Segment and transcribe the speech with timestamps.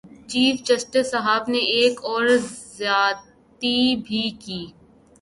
[0.29, 2.25] Chief justice صاحب نے ایک اور
[2.77, 4.61] زیادتی بھی کی۔